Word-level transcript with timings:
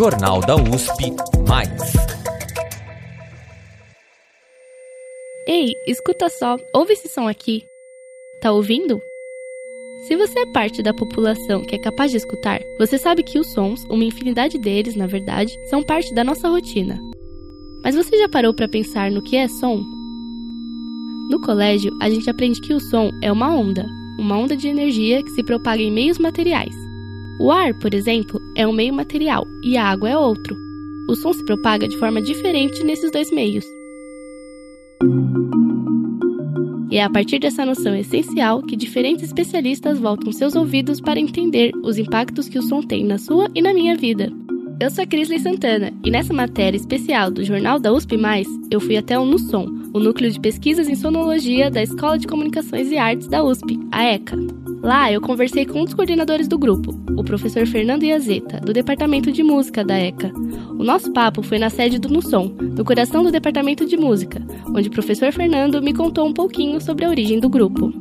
Jornal 0.00 0.40
da 0.40 0.56
USP 0.56 1.14
Mais. 1.46 1.92
Ei, 5.46 5.74
escuta 5.86 6.30
só, 6.30 6.56
ouve 6.72 6.94
esse 6.94 7.06
som 7.06 7.28
aqui. 7.28 7.66
Tá 8.40 8.50
ouvindo? 8.50 9.02
Se 10.08 10.16
você 10.16 10.38
é 10.38 10.52
parte 10.52 10.82
da 10.82 10.94
população 10.94 11.60
que 11.60 11.74
é 11.74 11.78
capaz 11.78 12.10
de 12.10 12.16
escutar, 12.16 12.62
você 12.78 12.96
sabe 12.96 13.22
que 13.22 13.38
os 13.38 13.52
sons, 13.52 13.84
uma 13.90 14.02
infinidade 14.02 14.56
deles, 14.56 14.96
na 14.96 15.06
verdade, 15.06 15.54
são 15.68 15.82
parte 15.82 16.14
da 16.14 16.24
nossa 16.24 16.48
rotina. 16.48 16.98
Mas 17.84 17.94
você 17.94 18.16
já 18.16 18.26
parou 18.26 18.54
para 18.54 18.66
pensar 18.66 19.10
no 19.10 19.20
que 19.20 19.36
é 19.36 19.48
som? 19.48 19.84
No 21.28 21.38
colégio, 21.42 21.92
a 22.00 22.08
gente 22.08 22.30
aprende 22.30 22.58
que 22.62 22.72
o 22.72 22.80
som 22.80 23.10
é 23.22 23.30
uma 23.30 23.54
onda, 23.54 23.86
uma 24.18 24.38
onda 24.38 24.56
de 24.56 24.66
energia 24.66 25.22
que 25.22 25.30
se 25.32 25.44
propaga 25.44 25.82
em 25.82 25.92
meios 25.92 26.18
materiais. 26.18 26.89
O 27.40 27.50
ar, 27.50 27.72
por 27.78 27.94
exemplo, 27.94 28.38
é 28.54 28.66
um 28.66 28.72
meio 28.72 28.92
material 28.92 29.46
e 29.64 29.74
a 29.74 29.86
água 29.86 30.10
é 30.10 30.16
outro. 30.16 30.54
O 31.08 31.16
som 31.16 31.32
se 31.32 31.42
propaga 31.46 31.88
de 31.88 31.96
forma 31.96 32.20
diferente 32.20 32.84
nesses 32.84 33.10
dois 33.10 33.32
meios. 33.32 33.64
E 36.90 36.98
é 36.98 37.02
a 37.02 37.08
partir 37.08 37.38
dessa 37.38 37.64
noção 37.64 37.96
essencial 37.96 38.62
que 38.62 38.76
diferentes 38.76 39.24
especialistas 39.24 39.98
voltam 39.98 40.30
seus 40.32 40.54
ouvidos 40.54 41.00
para 41.00 41.18
entender 41.18 41.72
os 41.82 41.96
impactos 41.96 42.46
que 42.46 42.58
o 42.58 42.62
som 42.62 42.82
tem 42.82 43.06
na 43.06 43.16
sua 43.16 43.48
e 43.54 43.62
na 43.62 43.72
minha 43.72 43.96
vida. 43.96 44.30
Eu 44.78 44.90
sou 44.90 45.02
a 45.02 45.06
Crisley 45.06 45.38
Santana 45.38 45.94
e 46.04 46.10
nessa 46.10 46.34
matéria 46.34 46.76
especial 46.76 47.30
do 47.30 47.42
Jornal 47.42 47.80
da 47.80 47.90
USP+, 47.90 48.18
eu 48.70 48.80
fui 48.80 48.98
até 48.98 49.18
o 49.18 49.24
NUSOM, 49.24 49.79
o 49.92 49.98
Núcleo 49.98 50.30
de 50.30 50.38
Pesquisas 50.38 50.88
em 50.88 50.94
Sonologia 50.94 51.70
da 51.70 51.82
Escola 51.82 52.18
de 52.18 52.26
Comunicações 52.26 52.90
e 52.90 52.96
Artes 52.96 53.26
da 53.26 53.42
USP, 53.42 53.78
a 53.90 54.04
ECA. 54.04 54.36
Lá 54.82 55.12
eu 55.12 55.20
conversei 55.20 55.66
com 55.66 55.80
um 55.80 55.84
dos 55.84 55.94
coordenadores 55.94 56.48
do 56.48 56.58
grupo, 56.58 56.94
o 57.16 57.24
professor 57.24 57.66
Fernando 57.66 58.04
Iazeta, 58.04 58.60
do 58.60 58.72
Departamento 58.72 59.30
de 59.32 59.42
Música 59.42 59.84
da 59.84 59.98
ECA. 59.98 60.32
O 60.78 60.84
nosso 60.84 61.12
papo 61.12 61.42
foi 61.42 61.58
na 61.58 61.68
sede 61.68 61.98
do 61.98 62.08
NUSOM, 62.08 62.54
no 62.60 62.84
coração 62.84 63.22
do 63.22 63.32
Departamento 63.32 63.84
de 63.84 63.96
Música, 63.96 64.40
onde 64.68 64.88
o 64.88 64.92
professor 64.92 65.32
Fernando 65.32 65.82
me 65.82 65.92
contou 65.92 66.26
um 66.26 66.32
pouquinho 66.32 66.80
sobre 66.80 67.04
a 67.04 67.10
origem 67.10 67.40
do 67.40 67.48
grupo. 67.48 67.92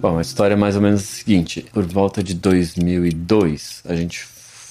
Bom, 0.00 0.18
a 0.18 0.22
história 0.22 0.54
é 0.54 0.56
mais 0.56 0.76
ou 0.76 0.82
menos 0.82 1.00
a 1.00 1.04
seguinte: 1.04 1.64
por 1.72 1.82
volta 1.84 2.22
de 2.22 2.34
2002, 2.34 3.82
a 3.86 3.96
gente 3.96 4.18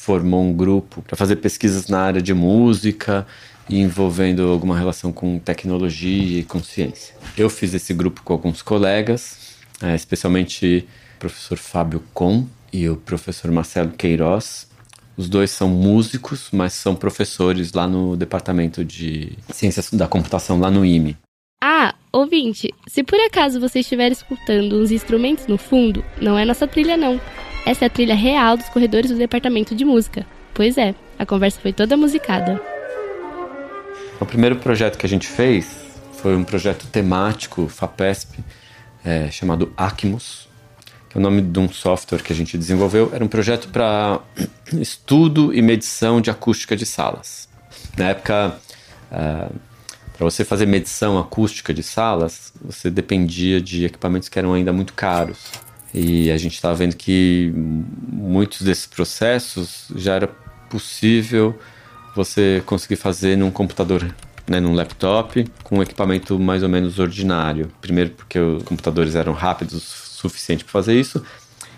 formou 0.04 0.44
um 0.44 0.54
grupo 0.54 1.02
para 1.02 1.18
fazer 1.18 1.38
pesquisas 1.38 1.88
na 1.88 2.00
área 2.00 2.22
de 2.22 2.34
música 2.34 3.26
envolvendo 3.70 4.48
alguma 4.50 4.78
relação 4.78 5.12
com 5.12 5.40
tecnologia 5.40 6.40
e 6.40 6.44
com 6.44 6.62
ciência. 6.62 7.16
Eu 7.38 7.50
fiz 7.50 7.74
esse 7.74 7.94
grupo 7.94 8.22
com 8.24 8.34
alguns 8.34 8.62
colegas, 8.62 9.56
é, 9.82 9.96
especialmente 9.96 10.86
o 11.16 11.20
professor 11.20 11.58
Fábio 11.58 12.04
Com 12.14 12.46
e 12.72 12.88
o 12.90 12.98
professor 12.98 13.52
Marcelo 13.52 13.92
Queiroz. 13.92 14.68
Os 15.16 15.30
dois 15.30 15.52
são 15.52 15.70
músicos, 15.70 16.50
mas 16.52 16.74
são 16.74 16.96
professores 16.96 17.72
lá 17.74 17.88
no 17.88 18.16
departamento 18.16 18.84
de 18.84 19.34
ciências 19.52 19.92
da 19.92 20.08
computação, 20.08 20.60
lá 20.60 20.72
no 20.72 20.84
IME. 20.84 21.16
Ah, 21.64 21.94
ouvinte, 22.12 22.74
se 22.88 23.04
por 23.04 23.20
acaso 23.20 23.60
você 23.60 23.80
estiver 23.80 24.12
escutando 24.12 24.82
uns 24.82 24.92
instrumentos 24.92 25.48
no 25.48 25.58
fundo, 25.58 26.04
não 26.20 26.38
é 26.38 26.44
nossa 26.44 26.68
trilha 26.68 26.98
não. 26.98 27.22
Essa 27.66 27.86
é 27.86 27.88
a 27.88 27.90
trilha 27.90 28.16
real 28.16 28.58
dos 28.58 28.68
corredores 28.70 29.12
do 29.12 29.18
departamento 29.18 29.74
de 29.74 29.86
música. 29.86 30.26
Pois 30.54 30.78
é, 30.78 30.94
a 31.18 31.26
conversa 31.26 31.62
foi 31.62 31.72
toda 31.72 31.96
musicada. 31.96 32.73
O 34.24 34.26
primeiro 34.26 34.56
projeto 34.56 34.98
que 34.98 35.06
a 35.06 35.10
gente 35.10 35.28
fez 35.28 35.76
foi 36.14 36.34
um 36.34 36.46
projeto 36.46 36.88
temático, 36.88 37.68
FAPESP, 37.68 38.40
é, 39.04 39.30
chamado 39.30 39.74
Acmos, 39.76 40.48
que 41.10 41.18
é 41.18 41.20
o 41.20 41.22
nome 41.22 41.42
de 41.42 41.60
um 41.60 41.70
software 41.70 42.24
que 42.24 42.32
a 42.32 42.36
gente 42.36 42.58
desenvolveu. 42.58 43.12
Era 43.14 43.22
um 43.22 43.28
projeto 43.28 43.68
para 43.68 44.22
estudo 44.80 45.54
e 45.54 45.62
medição 45.62 46.22
de 46.22 46.32
acústica 46.32 46.74
de 46.74 46.86
salas. 46.86 47.50
Na 47.98 48.12
época, 48.12 48.58
uh, 49.12 49.54
para 50.18 50.24
você 50.24 50.46
fazer 50.46 50.68
medição 50.68 51.20
acústica 51.20 51.74
de 51.74 51.84
salas, 51.84 52.54
você 52.62 52.90
dependia 52.90 53.60
de 53.60 53.84
equipamentos 53.84 54.30
que 54.30 54.40
eram 54.40 54.54
ainda 54.54 54.72
muito 54.72 54.94
caros. 54.94 55.52
E 55.94 56.32
a 56.32 56.38
gente 56.38 56.54
estava 56.54 56.76
vendo 56.76 56.96
que 56.96 57.52
muitos 57.54 58.62
desses 58.62 58.88
processos 58.88 59.88
já 59.98 60.16
era 60.16 60.28
possível 60.70 61.60
você 62.16 62.62
conseguir 62.66 62.96
fazer 62.96 63.38
num 63.38 63.52
computador, 63.52 64.04
né, 64.48 64.60
num 64.60 64.74
laptop, 64.74 65.46
com 65.64 65.80
um 65.80 65.84
equipamento 65.84 66.40
mais 66.40 66.64
ou 66.64 66.70
menos 66.70 67.00
ordinário. 67.00 67.72
Primeiro 67.82 68.12
porque 68.12 68.40
os 68.40 68.64
computadores 68.64 69.16
eram 69.16 69.34
rápidos 69.34 69.74
o 69.74 69.80
suficiente 69.80 70.64
para 70.64 70.72
fazer 70.72 71.00
isso, 71.00 71.24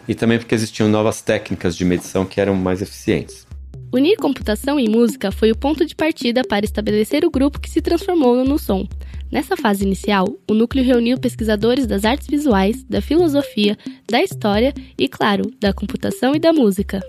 e 0.08 0.14
também 0.14 0.38
porque 0.38 0.54
existiam 0.54 0.88
novas 0.88 1.22
técnicas 1.22 1.76
de 1.76 1.84
medição 1.84 2.26
que 2.26 2.40
eram 2.40 2.56
mais 2.56 2.82
eficientes. 2.82 3.46
Unir 3.92 4.18
computação 4.18 4.80
e 4.80 4.90
música 4.90 5.32
foi 5.32 5.52
o 5.52 5.56
ponto 5.56 5.86
de 5.86 5.96
partida 5.96 6.42
para 6.44 6.66
estabelecer 6.66 7.24
o 7.24 7.32
grupo 7.32 7.60
que 7.60 7.70
se 7.70 7.82
transformou 7.82 8.44
no 8.44 8.60
Som. 8.60 8.88
Nessa 9.32 9.58
fase 9.58 9.84
inicial, 9.84 10.28
o 10.50 10.54
núcleo 10.54 10.84
reuniu 10.84 11.18
pesquisadores 11.18 11.88
das 11.88 12.06
artes 12.06 12.28
visuais, 12.28 12.84
da 12.84 13.02
filosofia, 13.02 13.78
da 14.10 14.22
história 14.22 14.74
e, 14.98 15.08
claro, 15.08 15.52
da 15.60 15.74
computação 15.74 16.36
e 16.36 16.40
da 16.40 16.54
música. 16.54 17.00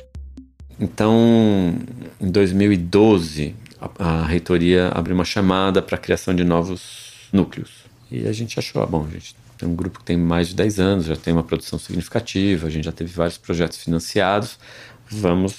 Então, 0.79 1.75
em 2.21 2.31
2012, 2.31 3.55
a, 3.81 4.23
a 4.23 4.27
reitoria 4.27 4.89
abriu 4.89 5.15
uma 5.15 5.25
chamada 5.25 5.81
para 5.81 5.97
a 5.97 5.99
criação 5.99 6.35
de 6.35 6.45
novos 6.45 7.29
núcleos. 7.33 7.71
E 8.11 8.27
a 8.27 8.33
gente 8.33 8.59
achou, 8.59 8.83
ah, 8.83 8.87
bom, 8.87 9.07
a 9.09 9.13
gente 9.13 9.35
tem 9.57 9.69
um 9.69 9.75
grupo 9.75 9.99
que 10.01 10.05
tem 10.05 10.17
mais 10.17 10.49
de 10.49 10.55
10 10.55 10.81
anos, 10.81 11.07
já 11.07 11.17
tem 11.17 11.33
uma 11.33 11.43
produção 11.43 11.79
significativa, 11.79 12.67
a 12.67 12.71
gente 12.71 12.85
já 12.85 12.93
teve 12.93 13.13
vários 13.13 13.39
projetos 13.39 13.79
financiados, 13.79 14.59
vamos 15.09 15.55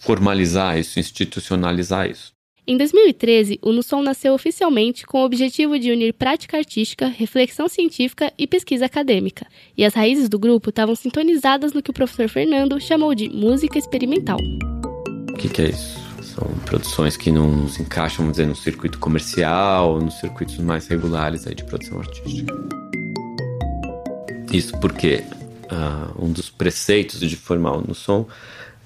formalizar 0.00 0.78
isso, 0.78 1.00
institucionalizar 1.00 2.08
isso. 2.08 2.35
Em 2.68 2.76
2013, 2.76 3.60
o 3.62 3.70
NUSOM 3.70 4.02
nasceu 4.02 4.34
oficialmente 4.34 5.06
com 5.06 5.20
o 5.20 5.24
objetivo 5.24 5.78
de 5.78 5.92
unir 5.92 6.12
prática 6.12 6.56
artística, 6.56 7.06
reflexão 7.06 7.68
científica 7.68 8.32
e 8.36 8.44
pesquisa 8.44 8.86
acadêmica. 8.86 9.46
E 9.76 9.84
as 9.84 9.94
raízes 9.94 10.28
do 10.28 10.36
grupo 10.36 10.70
estavam 10.70 10.96
sintonizadas 10.96 11.72
no 11.72 11.80
que 11.80 11.90
o 11.90 11.94
professor 11.94 12.28
Fernando 12.28 12.80
chamou 12.80 13.14
de 13.14 13.28
música 13.28 13.78
experimental. 13.78 14.38
O 15.30 15.34
que, 15.34 15.48
que 15.48 15.62
é 15.62 15.68
isso? 15.68 15.96
São 16.24 16.44
produções 16.64 17.16
que 17.16 17.30
não 17.30 17.68
se 17.68 17.82
encaixam, 17.82 18.24
vamos 18.24 18.32
dizer, 18.32 18.48
no 18.48 18.56
circuito 18.56 18.98
comercial, 18.98 20.00
nos 20.00 20.14
circuitos 20.14 20.58
mais 20.58 20.88
regulares 20.88 21.46
aí 21.46 21.54
de 21.54 21.62
produção 21.62 22.00
artística. 22.00 22.52
Isso 24.52 24.76
porque 24.80 25.22
uh, 25.70 26.20
um 26.20 26.32
dos 26.32 26.50
preceitos 26.50 27.20
de 27.20 27.36
formar 27.36 27.76
o 27.76 27.86
NUSOM 27.86 28.26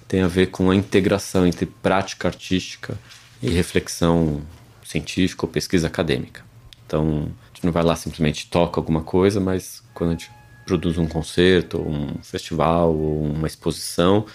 tem 0.07 0.21
a 0.21 0.29
ver 0.29 0.49
com 0.49 0.71
a 0.71 0.77
integração 0.77 1.47
entre 1.47 1.65
prática 1.65 2.29
artística 2.29 2.99
e 3.43 3.51
reflexão 3.51 4.43
científica 4.85 5.47
ou 5.47 5.51
pesquisa 5.51 5.87
acadêmica. 5.87 6.43
Então, 6.87 7.31
a 7.45 7.55
gente 7.55 7.65
não 7.65 7.73
vai 7.73 7.83
lá 7.83 7.95
simplesmente 7.95 8.49
toca 8.49 8.81
alguma 8.81 9.03
coisa, 9.03 9.41
mas 9.41 9.83
quando 9.95 10.11
a 10.11 10.13
gente 10.15 10.31
produz 10.67 10.99
um 10.99 11.07
concerto, 11.07 11.81
um 11.81 12.23
festival 12.23 12.95
ou 12.95 13.25
uma 13.25 13.47
exposição, 13.47 14.27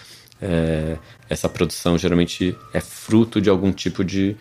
é, 0.41 0.97
essa 1.29 1.47
produção 1.47 1.97
geralmente 1.97 2.55
é 2.73 2.79
fruto 2.79 3.41
de 3.41 3.49
algum 3.49 3.71
tipo 3.71 4.03
de 4.03 4.35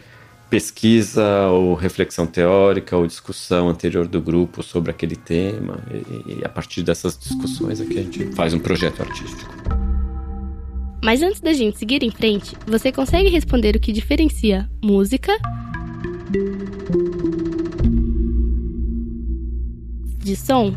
pesquisa 0.50 1.48
ou 1.48 1.74
reflexão 1.74 2.26
teórica 2.26 2.96
ou 2.96 3.06
discussão 3.06 3.68
anterior 3.68 4.06
do 4.06 4.20
grupo 4.20 4.62
sobre 4.62 4.90
aquele 4.90 5.16
tema 5.16 5.80
e, 5.90 6.38
e 6.38 6.44
a 6.44 6.48
partir 6.48 6.82
dessas 6.82 7.18
discussões 7.18 7.80
é 7.80 7.84
que 7.84 7.98
a 7.98 8.02
gente 8.02 8.26
faz 8.32 8.54
um 8.54 8.58
projeto 8.58 9.02
artístico. 9.02 9.83
Mas 11.04 11.20
antes 11.20 11.38
da 11.38 11.52
gente 11.52 11.76
seguir 11.76 12.02
em 12.02 12.10
frente, 12.10 12.56
você 12.66 12.90
consegue 12.90 13.28
responder 13.28 13.76
o 13.76 13.78
que 13.78 13.92
diferencia 13.92 14.66
música 14.82 15.36
de 20.16 20.34
som? 20.34 20.74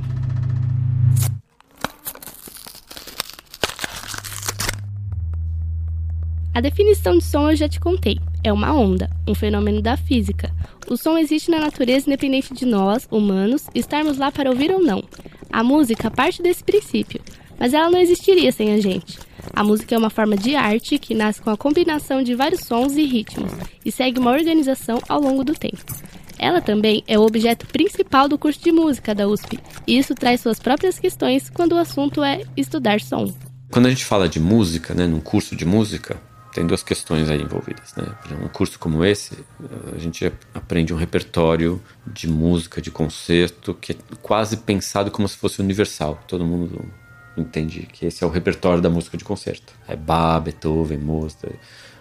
A 6.53 6.59
definição 6.59 7.17
de 7.17 7.23
som 7.23 7.49
eu 7.49 7.55
já 7.55 7.69
te 7.69 7.79
contei. 7.79 8.19
É 8.43 8.51
uma 8.51 8.73
onda, 8.73 9.09
um 9.25 9.33
fenômeno 9.33 9.81
da 9.81 9.95
física. 9.95 10.53
O 10.89 10.97
som 10.97 11.17
existe 11.17 11.49
na 11.49 11.61
natureza 11.61 12.05
independente 12.05 12.53
de 12.53 12.65
nós, 12.65 13.07
humanos, 13.09 13.67
estarmos 13.73 14.17
lá 14.17 14.29
para 14.29 14.49
ouvir 14.49 14.71
ou 14.71 14.83
não. 14.83 15.01
A 15.49 15.63
música 15.63 16.11
parte 16.11 16.41
desse 16.41 16.65
princípio, 16.65 17.21
mas 17.57 17.73
ela 17.73 17.89
não 17.89 17.99
existiria 17.99 18.51
sem 18.51 18.73
a 18.73 18.81
gente. 18.81 19.26
A 19.53 19.63
música 19.63 19.95
é 19.95 19.97
uma 19.97 20.09
forma 20.09 20.35
de 20.37 20.55
arte 20.55 20.99
que 20.99 21.15
nasce 21.15 21.41
com 21.41 21.49
a 21.49 21.57
combinação 21.57 22.21
de 22.21 22.35
vários 22.35 22.61
sons 22.61 22.95
e 22.95 23.05
ritmos 23.05 23.51
e 23.83 23.91
segue 23.91 24.19
uma 24.19 24.31
organização 24.31 25.01
ao 25.07 25.19
longo 25.19 25.43
do 25.43 25.53
tempo. 25.53 25.83
Ela 26.39 26.61
também 26.61 27.03
é 27.07 27.17
o 27.17 27.23
objeto 27.23 27.65
principal 27.67 28.27
do 28.27 28.37
curso 28.37 28.63
de 28.63 28.71
música 28.71 29.15
da 29.15 29.27
USP, 29.27 29.59
e 29.87 29.97
isso 29.97 30.13
traz 30.13 30.41
suas 30.41 30.59
próprias 30.59 30.99
questões 30.99 31.49
quando 31.49 31.73
o 31.73 31.77
assunto 31.77 32.23
é 32.23 32.43
estudar 32.55 33.01
som. 33.01 33.33
Quando 33.71 33.87
a 33.87 33.89
gente 33.89 34.05
fala 34.05 34.29
de 34.29 34.39
música, 34.39 34.93
né, 34.93 35.07
num 35.07 35.19
curso 35.19 35.55
de 35.55 35.65
música, 35.65 36.21
tem 36.53 36.65
duas 36.65 36.81
questões 36.81 37.29
aí 37.29 37.41
envolvidas, 37.41 37.93
né? 37.95 38.03
Um 38.43 38.47
curso 38.47 38.79
como 38.79 39.05
esse, 39.05 39.37
a 39.95 39.99
gente 39.99 40.31
aprende 40.53 40.91
um 40.91 40.97
repertório 40.97 41.79
de 42.05 42.27
música, 42.27 42.81
de 42.81 42.89
concerto, 42.89 43.75
que 43.75 43.91
é 43.91 43.95
quase 44.23 44.57
pensado 44.57 45.11
como 45.11 45.27
se 45.27 45.37
fosse 45.37 45.61
universal. 45.61 46.19
Todo 46.27 46.43
mundo 46.43 46.83
entende 47.37 47.87
que 47.91 48.05
esse 48.05 48.23
é 48.23 48.27
o 48.27 48.29
repertório 48.29 48.81
da 48.81 48.89
música 48.89 49.17
de 49.17 49.23
concerto. 49.23 49.73
É 49.87 49.95
Bach, 49.95 50.43
Beethoven, 50.43 50.97
Mozart, 50.97 51.55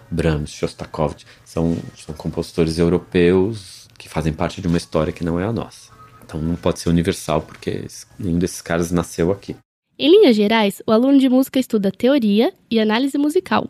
Brahms, 0.09 0.51
Shostakovich. 0.51 1.25
São, 1.45 1.77
são 1.95 2.15
compositores 2.15 2.79
europeus 2.79 3.87
que 3.97 4.09
fazem 4.09 4.33
parte 4.33 4.61
de 4.61 4.67
uma 4.67 4.77
história 4.77 5.13
que 5.13 5.23
não 5.23 5.39
é 5.39 5.45
a 5.45 5.51
nossa. 5.51 5.91
Então 6.23 6.41
não 6.41 6.55
pode 6.55 6.79
ser 6.79 6.89
universal 6.89 7.41
porque 7.41 7.85
nenhum 8.19 8.37
desses 8.37 8.61
caras 8.61 8.91
nasceu 8.91 9.31
aqui. 9.31 9.55
Em 9.97 10.11
linhas 10.11 10.35
gerais, 10.35 10.81
o 10.85 10.91
aluno 10.91 11.17
de 11.17 11.27
música 11.27 11.59
estuda 11.59 11.91
teoria 11.91 12.53
e 12.69 12.79
análise 12.79 13.17
musical. 13.17 13.67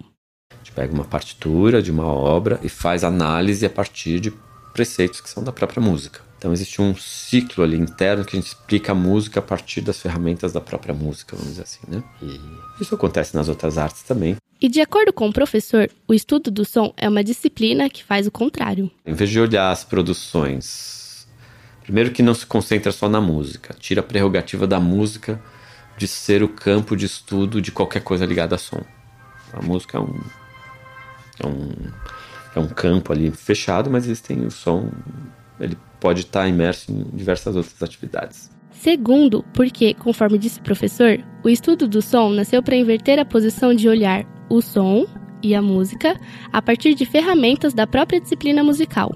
A 0.51 0.57
gente 0.57 0.73
pega 0.73 0.93
uma 0.93 1.05
partitura 1.05 1.81
de 1.81 1.91
uma 1.91 2.05
obra 2.05 2.59
e 2.61 2.67
faz 2.67 3.03
análise 3.03 3.65
a 3.65 3.69
partir 3.69 4.19
de 4.19 4.33
preceitos 4.73 5.21
que 5.21 5.29
são 5.29 5.43
da 5.43 5.51
própria 5.51 5.81
música. 5.81 6.26
Então 6.37 6.53
existe 6.53 6.81
um 6.81 6.95
ciclo 6.95 7.63
ali 7.63 7.77
interno 7.77 8.23
que 8.23 8.37
a 8.37 8.39
gente 8.39 8.49
explica 8.49 8.91
a 8.91 8.95
música 8.95 9.39
a 9.39 9.43
partir 9.43 9.81
das 9.81 9.99
ferramentas 9.99 10.53
da 10.53 10.61
própria 10.61 10.93
música, 10.93 11.35
vamos 11.35 11.51
dizer 11.51 11.63
assim, 11.63 11.79
né? 11.87 12.03
E 12.21 12.39
isso 12.81 12.93
acontece 12.93 13.35
nas 13.35 13.49
outras 13.49 13.77
artes 13.77 14.03
também. 14.03 14.35
E 14.61 14.69
de 14.69 14.81
acordo 14.81 15.11
com 15.11 15.27
o 15.27 15.33
professor, 15.33 15.89
o 16.07 16.13
estudo 16.13 16.51
do 16.51 16.63
som 16.63 16.93
é 16.95 17.09
uma 17.09 17.23
disciplina 17.23 17.89
que 17.89 18.03
faz 18.03 18.27
o 18.27 18.31
contrário. 18.31 18.89
Em 19.05 19.13
vez 19.13 19.29
de 19.29 19.39
olhar 19.39 19.71
as 19.71 19.83
produções, 19.83 21.27
primeiro 21.81 22.11
que 22.11 22.21
não 22.21 22.33
se 22.33 22.45
concentra 22.45 22.91
só 22.91 23.09
na 23.09 23.21
música, 23.21 23.75
tira 23.79 24.01
a 24.01 24.03
prerrogativa 24.03 24.67
da 24.67 24.79
música 24.79 25.41
de 25.97 26.07
ser 26.07 26.43
o 26.43 26.49
campo 26.49 26.95
de 26.95 27.07
estudo 27.07 27.59
de 27.61 27.71
qualquer 27.71 28.03
coisa 28.03 28.25
ligada 28.25 28.55
a 28.55 28.59
som. 28.59 28.83
A 29.53 29.61
música 29.61 29.97
é 29.97 30.01
um 30.01 30.19
é 31.39 31.47
um, 31.47 31.71
é 32.55 32.59
um 32.59 32.67
campo 32.67 33.13
ali 33.13 33.31
fechado, 33.31 33.89
mas 33.89 34.05
existem 34.05 34.45
o 34.45 34.51
som, 34.51 34.91
ele 35.59 35.77
pode 36.07 36.21
estar 36.21 36.47
imerso 36.47 36.89
em 36.89 37.03
diversas 37.13 37.53
outras 37.53 37.83
atividades. 37.83 38.49
Segundo, 38.71 39.43
porque, 39.53 39.93
conforme 39.93 40.37
disse 40.37 40.61
o 40.61 40.63
professor, 40.63 41.19
o 41.43 41.49
estudo 41.49 41.85
do 41.85 42.01
som 42.01 42.29
nasceu 42.29 42.63
para 42.63 42.77
inverter 42.77 43.19
a 43.19 43.25
posição 43.25 43.73
de 43.73 43.89
olhar 43.89 44.25
o 44.49 44.61
som 44.61 45.05
e 45.43 45.53
a 45.53 45.61
música 45.61 46.17
a 46.53 46.61
partir 46.61 46.93
de 46.93 47.05
ferramentas 47.05 47.73
da 47.73 47.85
própria 47.85 48.21
disciplina 48.21 48.63
musical. 48.63 49.13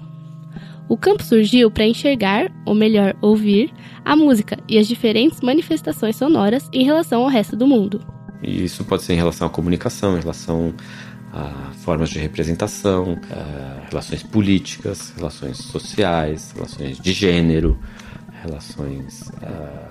O 0.86 0.98
campo 0.98 1.22
surgiu 1.22 1.70
para 1.70 1.86
enxergar, 1.86 2.52
ou 2.66 2.74
melhor, 2.74 3.16
ouvir, 3.22 3.72
a 4.04 4.14
música 4.14 4.58
e 4.68 4.76
as 4.76 4.86
diferentes 4.86 5.40
manifestações 5.40 6.16
sonoras 6.16 6.68
em 6.74 6.84
relação 6.84 7.22
ao 7.22 7.28
resto 7.30 7.56
do 7.56 7.66
mundo. 7.66 8.04
E 8.42 8.64
isso 8.64 8.84
pode 8.84 9.02
ser 9.02 9.14
em 9.14 9.16
relação 9.16 9.46
à 9.46 9.50
comunicação, 9.50 10.18
em 10.18 10.20
relação 10.20 10.74
a 11.32 11.72
formas 11.72 12.10
de 12.10 12.18
representação, 12.18 13.18
relações 13.88 14.22
políticas, 14.22 15.10
relações 15.16 15.58
sociais, 15.58 16.52
relações 16.52 16.98
de 16.98 17.12
gênero, 17.12 17.78
relações 18.42 19.30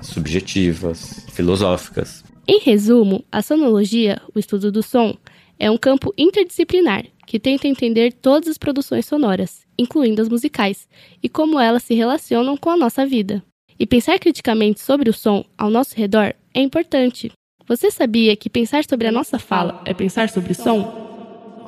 subjetivas, 0.01 1.25
filosóficas. 1.31 2.23
Em 2.47 2.59
resumo, 2.59 3.23
a 3.31 3.41
sonologia, 3.41 4.21
o 4.35 4.39
estudo 4.39 4.71
do 4.71 4.83
som, 4.83 5.15
é 5.57 5.69
um 5.69 5.77
campo 5.77 6.13
interdisciplinar 6.17 7.05
que 7.25 7.39
tenta 7.39 7.67
entender 7.67 8.11
todas 8.13 8.49
as 8.49 8.57
produções 8.57 9.05
sonoras, 9.05 9.61
incluindo 9.77 10.21
as 10.21 10.27
musicais, 10.27 10.88
e 11.23 11.29
como 11.29 11.59
elas 11.59 11.83
se 11.83 11.93
relacionam 11.93 12.57
com 12.57 12.69
a 12.69 12.77
nossa 12.77 13.05
vida. 13.05 13.41
E 13.79 13.85
pensar 13.85 14.19
criticamente 14.19 14.79
sobre 14.79 15.09
o 15.09 15.13
som 15.13 15.45
ao 15.57 15.69
nosso 15.69 15.95
redor 15.95 16.33
é 16.53 16.61
importante. 16.61 17.31
Você 17.67 17.89
sabia 17.89 18.35
que 18.35 18.49
pensar 18.49 18.83
sobre 18.83 19.07
a 19.07 19.11
nossa 19.11 19.39
fala 19.39 19.81
é 19.85 19.93
pensar 19.93 20.29
sobre 20.29 20.53
som? 20.53 21.10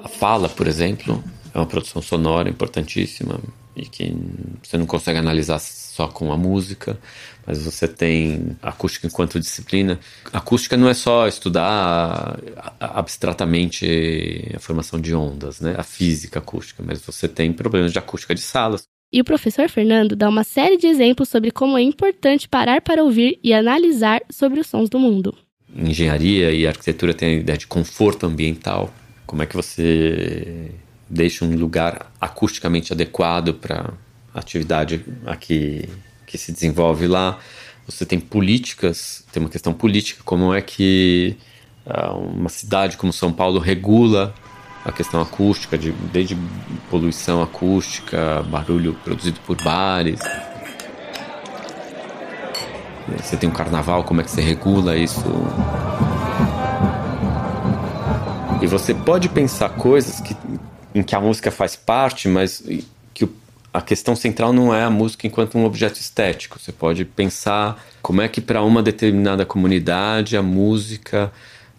A 0.03 0.09
fala, 0.09 0.49
por 0.49 0.67
exemplo, 0.67 1.23
é 1.53 1.57
uma 1.57 1.65
produção 1.65 2.01
sonora 2.01 2.49
importantíssima 2.49 3.39
e 3.73 3.85
que 3.85 4.13
você 4.61 4.77
não 4.77 4.85
consegue 4.85 5.17
analisar 5.17 5.59
só 5.59 6.09
com 6.09 6.29
a 6.33 6.37
música, 6.37 6.99
mas 7.47 7.63
você 7.63 7.87
tem 7.87 8.57
acústica 8.61 9.07
enquanto 9.07 9.39
disciplina. 9.39 9.97
Acústica 10.33 10.75
não 10.75 10.89
é 10.89 10.93
só 10.93 11.25
estudar 11.25 12.37
abstratamente 12.81 14.51
a 14.53 14.59
formação 14.59 14.99
de 14.99 15.15
ondas, 15.15 15.61
né? 15.61 15.73
a 15.77 15.83
física 15.83 16.39
acústica, 16.39 16.83
mas 16.85 17.01
você 17.01 17.29
tem 17.29 17.53
problemas 17.53 17.93
de 17.93 17.97
acústica 17.97 18.35
de 18.35 18.41
salas. 18.41 18.83
E 19.11 19.21
o 19.21 19.23
professor 19.23 19.69
Fernando 19.69 20.17
dá 20.17 20.27
uma 20.27 20.43
série 20.43 20.75
de 20.75 20.87
exemplos 20.87 21.29
sobre 21.29 21.49
como 21.49 21.77
é 21.77 21.81
importante 21.81 22.49
parar 22.49 22.81
para 22.81 23.01
ouvir 23.01 23.39
e 23.41 23.53
analisar 23.53 24.21
sobre 24.29 24.59
os 24.59 24.67
sons 24.67 24.89
do 24.89 24.99
mundo. 24.99 25.33
Engenharia 25.73 26.51
e 26.51 26.67
arquitetura 26.67 27.13
têm 27.13 27.37
a 27.37 27.39
ideia 27.39 27.57
de 27.57 27.67
conforto 27.67 28.25
ambiental, 28.25 28.93
como 29.33 29.41
é 29.41 29.47
que 29.47 29.55
você 29.55 30.69
deixa 31.09 31.43
um 31.43 31.55
lugar 31.55 32.11
acusticamente 32.21 32.93
adequado 32.93 33.55
para 33.55 33.91
a 34.31 34.39
atividade 34.39 35.03
aqui 35.25 35.89
que 36.27 36.37
se 36.37 36.51
desenvolve 36.51 37.07
lá? 37.07 37.39
Você 37.87 38.05
tem 38.05 38.19
políticas, 38.19 39.25
tem 39.31 39.41
uma 39.41 39.49
questão 39.49 39.73
política, 39.73 40.21
como 40.23 40.53
é 40.53 40.61
que 40.61 41.35
uh, 41.83 42.15
uma 42.15 42.47
cidade 42.47 42.95
como 42.95 43.11
São 43.11 43.33
Paulo 43.33 43.59
regula 43.59 44.35
a 44.85 44.91
questão 44.91 45.19
acústica, 45.19 45.79
de, 45.79 45.91
desde 46.11 46.37
poluição 46.91 47.41
acústica, 47.41 48.43
barulho 48.43 48.93
produzido 49.03 49.39
por 49.47 49.57
bares. 49.63 50.19
Você 53.17 53.35
tem 53.35 53.49
um 53.49 53.53
carnaval, 53.53 54.03
como 54.03 54.21
é 54.21 54.23
que 54.23 54.29
você 54.29 54.41
regula 54.41 54.95
isso? 54.95 55.23
E 58.63 58.65
você 58.65 58.93
pode 58.93 59.27
pensar 59.27 59.67
coisas 59.71 60.21
que, 60.21 60.33
em 60.95 61.03
que 61.03 61.13
a 61.13 61.19
música 61.19 61.51
faz 61.51 61.75
parte, 61.75 62.29
mas 62.29 62.63
que 63.13 63.27
a 63.73 63.81
questão 63.81 64.15
central 64.15 64.53
não 64.53 64.73
é 64.73 64.83
a 64.85 64.89
música 64.89 65.27
enquanto 65.27 65.57
um 65.57 65.65
objeto 65.65 65.99
estético. 65.99 66.57
Você 66.57 66.71
pode 66.71 67.03
pensar 67.03 67.83
como 68.01 68.21
é 68.21 68.29
que 68.29 68.39
para 68.39 68.63
uma 68.63 68.81
determinada 68.81 69.45
comunidade 69.45 70.37
a 70.37 70.41
música 70.41 71.29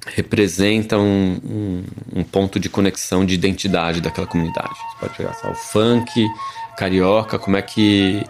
representa 0.09 0.99
um, 0.99 1.41
um, 1.43 1.85
um, 2.17 2.23
ponto 2.23 2.61
de 2.61 2.69
conexão 2.69 3.25
de 3.25 3.33
identidade 3.33 4.03
daquela 4.03 4.27
comunidade. 4.27 4.75
Você 4.75 5.01
pode 5.01 5.17
pegar 5.17 5.51
o 5.51 5.55
funk 5.55 6.27
carioca, 6.77 7.39
como 7.39 7.57
é 7.57 7.63
que 7.63 8.23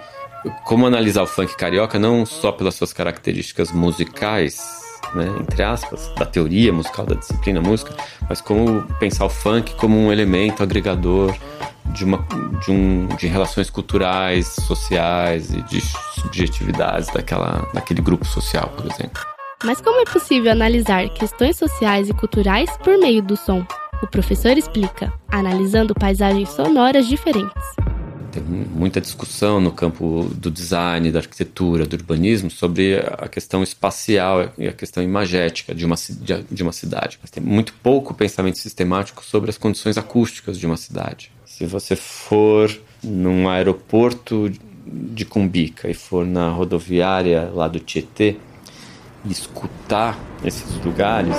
como 0.65 0.87
analisar 0.87 1.25
o 1.25 1.27
funk 1.27 1.57
carioca 1.57 1.99
não 1.99 2.25
só 2.25 2.53
pelas 2.53 2.77
suas 2.77 2.93
características 2.93 3.73
musicais 3.73 4.84
né, 5.15 5.27
entre 5.41 5.63
aspas, 5.63 6.11
da 6.17 6.27
teoria 6.27 6.73
musical, 6.73 7.07
da 7.07 7.15
disciplina 7.15 7.61
música, 7.61 7.95
mas 8.29 8.41
como 8.41 8.83
pensar 8.99 9.25
o 9.25 9.29
funk 9.31 9.75
como 9.75 9.97
um 9.97 10.13
elemento 10.13 10.63
agregador 10.63 11.35
de, 11.87 12.05
uma, 12.05 12.27
de, 12.65 12.71
um, 12.71 13.07
de 13.17 13.27
relações 13.27 13.71
culturais, 13.71 14.47
sociais 14.67 15.53
e 15.53 15.63
de 15.63 15.81
subjetividades 16.21 17.09
daquela, 17.09 17.69
daquele 17.73 18.03
grupo 18.03 18.25
social, 18.25 18.73
por 18.77 18.87
exemplo. 18.87 19.23
Mas 19.63 19.81
como 19.81 20.01
é 20.01 20.05
possível 20.05 20.53
analisar 20.53 21.09
questões 21.11 21.57
sociais 21.57 22.09
e 22.09 22.15
culturais 22.15 22.71
por 22.83 22.99
meio 22.99 23.23
do 23.23 23.37
som? 23.37 23.65
O 24.03 24.07
professor 24.07 24.59
explica, 24.59 25.13
analisando 25.29 25.95
paisagens 25.95 26.51
sonoras 26.51 27.07
diferentes. 27.07 27.63
Tem 28.35 28.43
muita 28.43 29.01
discussão 29.01 29.61
no 29.61 29.71
campo 29.71 30.29
do 30.35 30.51
design, 30.51 31.13
da 31.13 31.21
arquitetura, 31.21 31.87
do 31.87 31.95
urbanismo 31.95 32.51
sobre 32.51 32.97
a 32.97 33.29
questão 33.29 33.63
espacial 33.63 34.53
e 34.59 34.67
a 34.67 34.73
questão 34.73 35.01
imagética 35.01 35.73
de 35.73 35.87
uma, 35.87 35.95
de 36.51 36.63
uma 36.65 36.73
cidade. 36.73 37.17
Mas 37.23 37.31
tem 37.31 37.41
muito 37.41 37.73
pouco 37.75 38.13
pensamento 38.13 38.59
sistemático 38.59 39.25
sobre 39.25 39.51
as 39.51 39.57
condições 39.57 39.97
acústicas 39.97 40.59
de 40.59 40.67
uma 40.67 40.77
cidade. 40.77 41.31
Se 41.47 41.65
você 41.65 41.95
for 41.95 42.77
num 43.05 43.49
aeroporto 43.49 44.51
de 44.85 45.25
Cumbica 45.25 45.89
e 45.89 45.95
for 45.95 46.27
na 46.27 46.49
rodoviária 46.49 47.53
lá 47.55 47.69
do 47.69 47.79
Tietê 47.79 48.37
e 49.25 49.31
escutar 49.31 50.19
esses 50.45 50.75
lugares. 50.85 51.37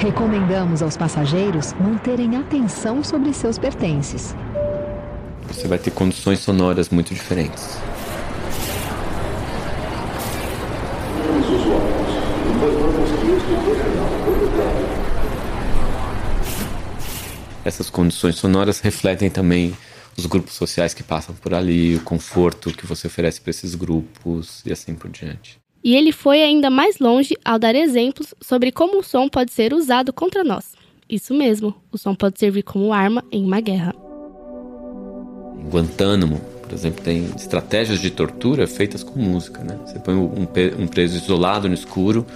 Recomendamos 0.00 0.82
aos 0.82 0.96
passageiros 0.96 1.74
manterem 1.74 2.36
atenção 2.36 3.04
sobre 3.04 3.32
seus 3.32 3.56
pertences 3.56 4.34
você 5.48 5.68
vai 5.68 5.78
ter 5.78 5.90
condições 5.90 6.40
sonoras 6.40 6.88
muito 6.88 7.14
diferentes. 7.14 7.78
Essas 17.64 17.90
condições 17.90 18.36
sonoras 18.36 18.80
refletem 18.80 19.28
também 19.28 19.76
os 20.16 20.24
grupos 20.24 20.54
sociais 20.54 20.94
que 20.94 21.02
passam 21.02 21.34
por 21.34 21.52
ali, 21.52 21.96
o 21.96 22.00
conforto 22.00 22.72
que 22.72 22.86
você 22.86 23.06
oferece 23.06 23.40
para 23.40 23.50
esses 23.50 23.74
grupos 23.74 24.62
e 24.64 24.72
assim 24.72 24.94
por 24.94 25.10
diante. 25.10 25.58
E 25.82 25.94
ele 25.94 26.12
foi 26.12 26.42
ainda 26.42 26.70
mais 26.70 26.98
longe 26.98 27.36
ao 27.44 27.58
dar 27.58 27.74
exemplos 27.74 28.34
sobre 28.40 28.72
como 28.72 28.98
o 28.98 29.02
som 29.02 29.28
pode 29.28 29.52
ser 29.52 29.74
usado 29.74 30.12
contra 30.12 30.42
nós. 30.42 30.74
Isso 31.08 31.34
mesmo, 31.34 31.74
o 31.92 31.98
som 31.98 32.14
pode 32.14 32.38
servir 32.38 32.62
como 32.62 32.92
arma 32.92 33.24
em 33.30 33.44
uma 33.44 33.60
guerra. 33.60 34.05
Guantánamo, 35.76 36.40
por 36.62 36.72
exemplo, 36.72 37.04
tem 37.04 37.26
estratégias 37.36 38.00
de 38.00 38.10
tortura 38.10 38.66
feitas 38.66 39.02
com 39.02 39.18
música. 39.20 39.62
Né? 39.62 39.78
Você 39.84 39.98
põe 39.98 40.14
um, 40.14 40.46
um 40.78 40.86
preso 40.86 41.16
isolado 41.16 41.68
no 41.68 41.74
escuro 41.74 42.26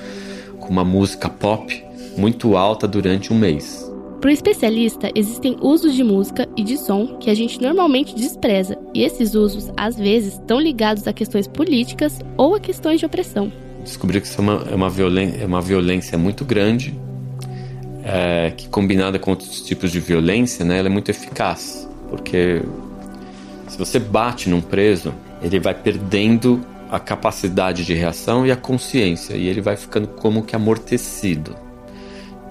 com 0.60 0.68
uma 0.68 0.84
música 0.84 1.28
pop 1.28 1.84
muito 2.16 2.56
alta 2.56 2.86
durante 2.86 3.32
um 3.32 3.38
mês. 3.38 3.90
Para 4.20 4.28
o 4.28 4.32
especialista, 4.32 5.10
existem 5.14 5.56
usos 5.62 5.94
de 5.94 6.04
música 6.04 6.46
e 6.54 6.62
de 6.62 6.76
som 6.76 7.16
que 7.18 7.30
a 7.30 7.34
gente 7.34 7.58
normalmente 7.58 8.14
despreza, 8.14 8.76
e 8.92 9.02
esses 9.02 9.34
usos, 9.34 9.70
às 9.74 9.96
vezes, 9.96 10.34
estão 10.34 10.60
ligados 10.60 11.06
a 11.06 11.12
questões 11.12 11.48
políticas 11.48 12.18
ou 12.36 12.54
a 12.54 12.60
questões 12.60 13.00
de 13.00 13.06
opressão. 13.06 13.50
descobri 13.82 14.20
que 14.20 14.26
isso 14.26 14.38
é 14.38 14.42
uma, 14.42 14.66
é 14.70 14.74
uma, 14.74 14.90
violen 14.90 15.36
é 15.40 15.46
uma 15.46 15.62
violência 15.62 16.18
muito 16.18 16.44
grande, 16.44 16.94
é, 18.04 18.52
que 18.54 18.68
combinada 18.68 19.18
com 19.18 19.30
outros 19.30 19.62
tipos 19.62 19.90
de 19.90 20.00
violência, 20.00 20.66
né, 20.66 20.78
ela 20.78 20.88
é 20.88 20.90
muito 20.90 21.10
eficaz. 21.10 21.88
Porque 22.10 22.60
se 23.70 23.78
você 23.78 24.00
bate 24.00 24.50
num 24.50 24.60
preso, 24.60 25.14
ele 25.40 25.60
vai 25.60 25.72
perdendo 25.72 26.60
a 26.90 26.98
capacidade 26.98 27.84
de 27.84 27.94
reação 27.94 28.44
e 28.44 28.50
a 28.50 28.56
consciência, 28.56 29.36
e 29.36 29.46
ele 29.46 29.60
vai 29.60 29.76
ficando 29.76 30.08
como 30.08 30.42
que 30.42 30.56
amortecido. 30.56 31.54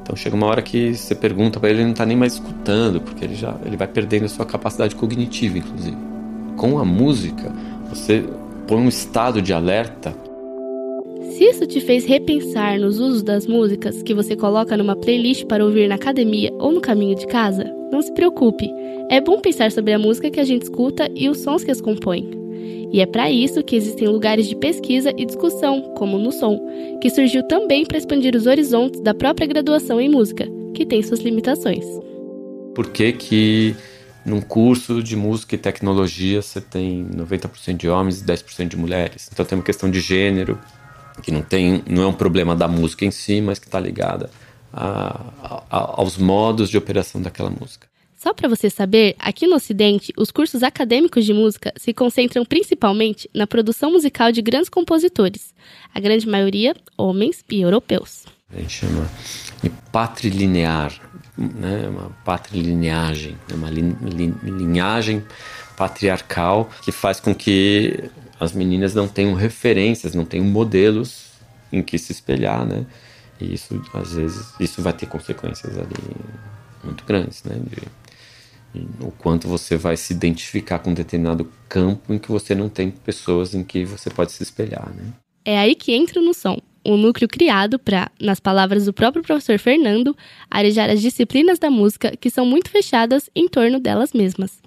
Então 0.02 0.16
chega 0.16 0.34
uma 0.34 0.48
hora 0.48 0.62
que 0.62 0.96
você 0.96 1.14
pergunta 1.14 1.60
para 1.60 1.70
ele, 1.70 1.80
ele 1.80 1.86
não 1.86 1.92
está 1.92 2.06
nem 2.06 2.16
mais 2.16 2.36
escutando, 2.36 3.02
porque 3.02 3.26
ele 3.26 3.36
já 3.36 3.54
ele 3.66 3.76
vai 3.76 3.86
perdendo 3.86 4.26
a 4.26 4.30
sua 4.30 4.46
capacidade 4.46 4.96
cognitiva, 4.96 5.58
inclusive. 5.58 5.98
Com 6.56 6.80
a 6.80 6.86
música, 6.86 7.52
você 7.90 8.24
põe 8.66 8.78
um 8.78 8.88
estado 8.88 9.42
de 9.42 9.52
alerta 9.52 10.16
se 11.32 11.44
isso 11.46 11.66
te 11.66 11.80
fez 11.80 12.06
repensar 12.06 12.78
nos 12.80 13.00
usos 13.00 13.24
das 13.24 13.46
músicas 13.46 14.02
que 14.04 14.14
você 14.14 14.36
coloca 14.36 14.76
numa 14.76 14.96
playlist 14.96 15.46
para 15.46 15.64
ouvir 15.64 15.88
na 15.88 15.96
academia 15.96 16.52
ou 16.60 16.72
no 16.72 16.82
caminho 16.82 17.16
de 17.16 17.26
casa, 17.28 17.79
não 17.92 18.02
se 18.02 18.12
preocupe. 18.14 18.70
É 19.10 19.20
bom 19.20 19.40
pensar 19.40 19.72
sobre 19.72 19.94
a 19.94 20.00
música 20.00 20.30
que 20.30 20.40
a 20.40 20.44
gente 20.44 20.64
escuta 20.64 21.10
e 21.16 21.30
os 21.30 21.40
sons 21.40 21.64
que 21.64 21.72
as 21.72 21.82
compõem. 21.82 22.30
E 22.92 23.02
é 23.02 23.06
para 23.06 23.30
isso 23.30 23.64
que 23.64 23.76
existem 23.76 24.08
lugares 24.08 24.48
de 24.48 24.56
pesquisa 24.56 25.14
e 25.16 25.26
discussão, 25.26 25.94
como 25.96 26.18
no 26.18 26.32
Som, 26.32 26.60
que 27.00 27.10
surgiu 27.10 27.44
também 27.48 27.86
para 27.86 27.98
expandir 27.98 28.36
os 28.36 28.48
horizontes 28.48 29.00
da 29.02 29.14
própria 29.14 29.48
graduação 29.48 30.02
em 30.02 30.10
música, 30.10 30.48
que 30.74 30.86
tem 30.86 31.02
suas 31.04 31.20
limitações. 31.20 31.86
Por 32.74 32.90
que 32.90 33.12
que 33.14 33.76
num 34.26 34.42
curso 34.42 35.04
de 35.04 35.16
música 35.16 35.56
e 35.56 35.58
tecnologia 35.58 36.42
você 36.42 36.60
tem 36.60 37.06
90% 37.06 37.78
de 37.78 37.88
homens 37.88 38.22
e 38.22 38.26
10% 38.26 38.68
de 38.68 38.78
mulheres? 38.78 39.30
Então 39.32 39.46
tem 39.46 39.58
uma 39.58 39.64
questão 39.64 39.90
de 39.90 40.00
gênero, 40.00 40.60
que 41.22 41.32
não 41.32 41.42
tem, 41.42 41.84
não 41.88 42.04
é 42.04 42.08
um 42.08 42.14
problema 42.14 42.56
da 42.56 42.68
música 42.68 43.06
em 43.06 43.12
si, 43.12 43.40
mas 43.40 43.60
que 43.60 43.68
está 43.68 43.80
ligada 43.80 44.30
a, 44.74 45.20
a, 45.70 46.02
aos 46.02 46.18
modos 46.18 46.70
de 46.70 46.78
operação 46.78 47.22
daquela 47.22 47.50
música. 47.50 47.88
Só 48.16 48.34
para 48.34 48.50
você 48.50 48.70
saber, 48.70 49.16
aqui 49.18 49.48
no 49.48 49.56
Ocidente, 49.56 50.12
os 50.18 50.30
cursos 50.30 50.62
acadêmicos 50.62 51.24
de 51.24 51.34
música 51.34 51.74
se 51.78 51.94
concentram 51.94 52.44
principalmente 52.44 53.30
na 53.34 53.48
produção 53.48 53.94
musical 53.94 54.30
de 54.30 54.42
grandes 54.42 54.68
compositores, 54.68 55.54
a 55.96 56.02
grande 56.02 56.28
maioria 56.28 56.76
homens 56.98 57.46
e 57.50 57.62
europeus. 57.62 58.26
A 58.54 58.60
gente 58.60 58.72
chama 58.72 59.10
de 59.64 59.70
patrilinear, 59.90 60.94
né? 61.38 61.88
uma 61.88 62.10
patrilineagem, 62.26 63.38
uma 63.54 63.70
linhagem 63.70 65.24
patriarcal 65.78 66.70
que 66.82 66.92
faz 66.92 67.22
com 67.22 67.34
que 67.34 68.04
as 68.38 68.52
meninas 68.52 68.94
não 68.94 69.08
tenham 69.08 69.34
referências, 69.34 70.14
não 70.14 70.26
tenham 70.26 70.46
modelos 70.46 71.30
em 71.72 71.82
que 71.82 71.98
se 71.98 72.12
espelhar, 72.12 72.66
né? 72.66 72.86
E 73.40 73.54
isso, 73.54 73.82
às 73.94 74.14
vezes, 74.14 74.54
isso 74.60 74.82
vai 74.82 74.94
ter 74.94 75.06
consequências 75.06 75.78
ali 75.78 76.16
muito 76.84 77.04
grandes, 77.06 77.44
né? 77.44 77.60
De, 77.60 77.88
o 79.02 79.12
quanto 79.12 79.48
você 79.48 79.76
vai 79.76 79.98
se 79.98 80.14
identificar 80.14 80.80
com 80.80 80.92
um 80.92 80.94
determinado 80.94 81.52
campo 81.68 82.14
em 82.14 82.20
que 82.20 82.32
você 82.32 82.54
não 82.54 82.70
tem 82.70 82.92
pessoas 82.92 83.56
em 83.56 83.64
que 83.64 83.84
você 83.84 84.10
pode 84.10 84.32
se 84.32 84.44
espelhar, 84.44 84.94
né? 84.96 85.14
É 85.44 85.58
aí 85.58 85.74
que 85.74 85.94
entra 85.94 86.22
no 86.22 86.34
som, 86.34 86.60
um 86.86 86.98
núcleo 86.98 87.28
criado 87.28 87.80
para, 87.80 88.12
nas 88.20 88.40
palavras 88.40 88.86
do 88.86 88.94
próprio 88.94 89.24
professor 89.24 89.58
Fernando, 89.58 90.16
arejar 90.50 90.90
as 90.90 91.02
disciplinas 91.02 91.58
da 91.58 91.72
música 91.72 92.16
que 92.16 92.30
são 92.30 92.46
muito 92.46 92.70
fechadas 92.70 93.30
em 93.36 93.48
torno 93.48 93.80
delas 93.80 94.14
mesmas. 94.14 94.62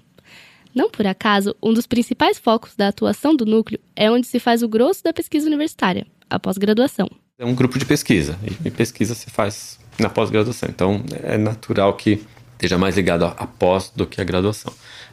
Não 0.73 0.89
por 0.89 1.05
acaso, 1.05 1.55
um 1.61 1.71
dos 1.71 1.85
principais 1.85 2.39
focos 2.39 2.75
da 2.75 2.87
atuação 2.87 3.35
do 3.35 3.45
núcleo 3.45 3.79
é 3.95 4.09
onde 4.09 4.27
se 4.27 4.39
faz 4.39 4.63
o 4.63 4.67
grosso 4.67 5.03
da 5.03 5.13
pesquisa 5.13 5.47
universitária, 5.47 6.05
a 6.29 6.39
pós-graduação. 6.39 7.07
É 7.39 7.45
um 7.45 7.55
grupo 7.55 7.79
de 7.79 7.85
pesquisa, 7.85 8.37
e 8.63 8.69
pesquisa 8.69 9.15
se 9.15 9.27
faz 9.29 9.79
na 9.99 10.07
pós-graduação. 10.07 10.69
Então, 10.69 11.03
é 11.23 11.35
natural 11.35 11.93
que 11.95 12.21
esteja 12.53 12.77
mais 12.77 12.95
ligado 12.95 13.25
à 13.25 13.47
pós 13.47 13.91
do 13.95 14.05
que 14.05 14.21
à 14.21 14.23
graduação. 14.23 14.71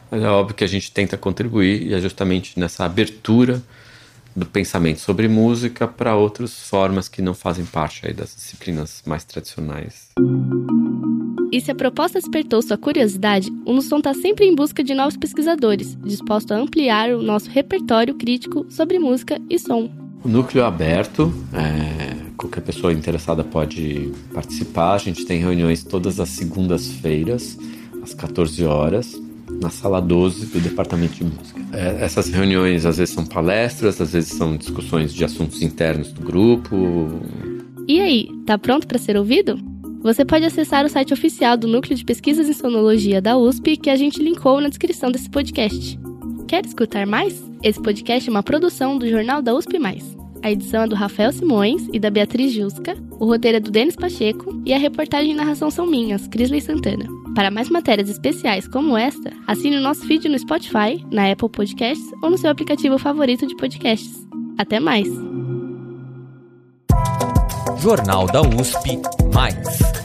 Mas 0.09 0.21
é 0.21 0.27
óbvio 0.27 0.55
que 0.55 0.63
a 0.63 0.67
gente 0.67 0.91
tenta 0.91 1.17
contribuir 1.17 1.81
e 1.81 1.93
é 1.95 1.99
justamente 1.99 2.59
nessa 2.59 2.85
abertura 2.85 3.61
do 4.35 4.45
pensamento 4.45 4.99
sobre 4.99 5.27
música 5.27 5.87
para 5.87 6.15
outras 6.15 6.53
formas 6.69 7.09
que 7.09 7.23
não 7.23 7.33
fazem 7.33 7.65
parte 7.65 8.05
aí 8.05 8.13
das 8.13 8.35
disciplinas 8.35 9.01
mais 9.05 9.23
tradicionais. 9.23 10.09
E 11.51 11.59
se 11.59 11.71
a 11.71 11.75
proposta 11.75 12.19
despertou 12.19 12.61
sua 12.61 12.77
curiosidade, 12.77 13.49
o 13.65 13.73
Nusson 13.73 13.97
está 13.97 14.13
sempre 14.13 14.45
em 14.45 14.55
busca 14.55 14.83
de 14.83 14.93
novos 14.93 15.17
pesquisadores, 15.17 15.97
disposto 16.01 16.53
a 16.53 16.57
ampliar 16.57 17.09
o 17.09 17.21
nosso 17.21 17.49
repertório 17.49 18.13
crítico 18.13 18.65
sobre 18.69 18.99
música 18.99 19.41
e 19.49 19.57
som. 19.57 20.00
Núcleo 20.27 20.63
aberto, 20.63 21.33
é, 21.53 22.15
qualquer 22.37 22.61
pessoa 22.61 22.93
interessada 22.93 23.43
pode 23.43 24.11
participar. 24.33 24.93
A 24.93 24.97
gente 24.97 25.25
tem 25.25 25.39
reuniões 25.39 25.83
todas 25.83 26.19
as 26.19 26.29
segundas-feiras, 26.29 27.57
às 28.03 28.13
14 28.13 28.63
horas, 28.65 29.19
na 29.59 29.69
sala 29.69 30.01
12 30.01 30.45
do 30.47 30.59
Departamento 30.59 31.15
de 31.15 31.23
Música. 31.23 31.59
É, 31.73 32.03
essas 32.03 32.29
reuniões 32.29 32.85
às 32.85 32.97
vezes 32.97 33.13
são 33.13 33.25
palestras, 33.25 33.99
às 33.99 34.13
vezes 34.13 34.31
são 34.33 34.55
discussões 34.55 35.13
de 35.13 35.23
assuntos 35.23 35.61
internos 35.61 36.11
do 36.11 36.21
grupo. 36.21 37.19
E 37.87 37.99
aí, 37.99 38.29
tá 38.45 38.57
pronto 38.57 38.87
para 38.87 38.97
ser 38.97 39.17
ouvido? 39.17 39.59
Você 40.03 40.25
pode 40.25 40.45
acessar 40.45 40.85
o 40.85 40.89
site 40.89 41.13
oficial 41.13 41.55
do 41.55 41.67
Núcleo 41.67 41.95
de 41.95 42.03
Pesquisas 42.03 42.49
em 42.49 42.53
Sonologia 42.53 43.21
da 43.21 43.37
USP, 43.37 43.77
que 43.77 43.89
a 43.89 43.95
gente 43.95 44.21
linkou 44.21 44.59
na 44.59 44.69
descrição 44.69 45.11
desse 45.11 45.29
podcast. 45.29 45.99
Quer 46.51 46.65
escutar 46.65 47.07
mais? 47.07 47.41
Esse 47.63 47.81
podcast 47.81 48.27
é 48.27 48.29
uma 48.29 48.43
produção 48.43 48.97
do 48.97 49.07
Jornal 49.09 49.41
da 49.41 49.55
USP. 49.55 49.79
A 50.43 50.51
edição 50.51 50.83
é 50.83 50.87
do 50.89 50.95
Rafael 50.95 51.31
Simões 51.31 51.87
e 51.93 51.97
da 51.97 52.09
Beatriz 52.09 52.51
Jusca, 52.51 52.93
o 53.11 53.25
roteiro 53.25 53.55
é 53.55 53.59
do 53.61 53.71
Denis 53.71 53.95
Pacheco 53.95 54.61
e 54.65 54.73
a 54.73 54.77
reportagem 54.77 55.31
e 55.31 55.33
narração 55.33 55.71
são 55.71 55.87
minhas, 55.87 56.27
Crisley 56.27 56.59
Santana. 56.59 57.05
Para 57.35 57.49
mais 57.49 57.69
matérias 57.69 58.09
especiais 58.09 58.67
como 58.67 58.97
esta, 58.97 59.31
assine 59.47 59.77
o 59.77 59.81
nosso 59.81 60.05
feed 60.05 60.27
no 60.27 60.37
Spotify, 60.37 61.01
na 61.09 61.31
Apple 61.31 61.47
Podcasts 61.47 62.11
ou 62.21 62.29
no 62.29 62.37
seu 62.37 62.51
aplicativo 62.51 62.97
favorito 62.97 63.47
de 63.47 63.55
podcasts. 63.55 64.27
Até 64.57 64.77
mais! 64.77 65.07
Jornal 67.77 68.25
da 68.25 68.41
USP 68.41 69.01
Mais. 69.33 70.00